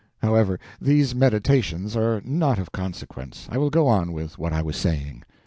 However, 0.23 0.59
these 0.81 1.13
meditations 1.13 1.95
are 1.95 2.21
not 2.25 2.57
of 2.57 2.71
consequence: 2.71 3.45
I 3.51 3.59
will 3.59 3.69
go 3.69 3.85
on 3.85 4.13
with 4.13 4.39
what 4.39 4.51
I 4.51 4.63
was 4.63 4.75
saying. 4.77 5.21